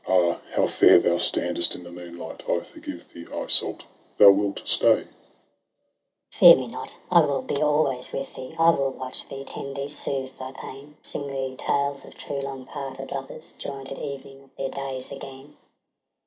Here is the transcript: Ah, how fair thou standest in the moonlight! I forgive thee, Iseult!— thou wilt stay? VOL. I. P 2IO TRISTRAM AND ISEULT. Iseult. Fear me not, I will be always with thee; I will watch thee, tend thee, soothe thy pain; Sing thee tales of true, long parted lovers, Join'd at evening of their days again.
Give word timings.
Ah, 0.07 0.39
how 0.55 0.65
fair 0.65 0.97
thou 0.97 1.17
standest 1.17 1.75
in 1.75 1.83
the 1.83 1.91
moonlight! 1.91 2.41
I 2.49 2.61
forgive 2.61 3.07
thee, 3.13 3.23
Iseult!— 3.31 3.83
thou 4.17 4.31
wilt 4.31 4.63
stay? 4.65 5.05
VOL. 6.33 6.41
I. 6.41 6.41
P 6.41 6.41
2IO 6.41 6.41
TRISTRAM 6.41 6.47
AND 6.47 6.47
ISEULT. 6.49 6.49
Iseult. 6.49 6.55
Fear 6.55 6.55
me 6.57 6.67
not, 6.69 6.97
I 7.11 7.19
will 7.19 7.41
be 7.43 7.61
always 7.61 8.11
with 8.11 8.33
thee; 8.33 8.55
I 8.57 8.69
will 8.71 8.91
watch 8.93 9.29
thee, 9.29 9.43
tend 9.45 9.75
thee, 9.75 9.87
soothe 9.87 10.35
thy 10.39 10.53
pain; 10.53 10.97
Sing 11.03 11.27
thee 11.27 11.53
tales 11.55 12.03
of 12.03 12.15
true, 12.15 12.41
long 12.41 12.65
parted 12.65 13.11
lovers, 13.11 13.51
Join'd 13.59 13.91
at 13.91 13.99
evening 13.99 14.41
of 14.45 14.51
their 14.57 14.69
days 14.69 15.11
again. 15.11 15.55